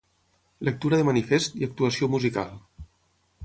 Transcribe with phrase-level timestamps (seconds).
[0.69, 2.57] Lectura de manifest i actuació musical.